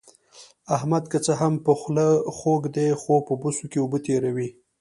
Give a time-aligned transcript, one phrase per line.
[0.75, 2.07] احمد که څه هم په خوله
[2.37, 4.49] خوږ دی، خو په بوسو کې اوبه تېروي.